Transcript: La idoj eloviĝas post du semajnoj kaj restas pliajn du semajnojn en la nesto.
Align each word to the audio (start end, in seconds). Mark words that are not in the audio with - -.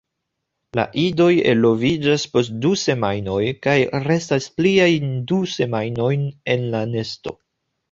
La 0.77 0.85
idoj 1.01 1.27
eloviĝas 1.51 2.25
post 2.37 2.55
du 2.63 2.71
semajnoj 2.85 3.37
kaj 3.67 3.77
restas 4.07 4.49
pliajn 4.57 5.15
du 5.33 5.41
semajnojn 5.55 6.27
en 6.57 6.69
la 6.75 6.85
nesto. 6.97 7.39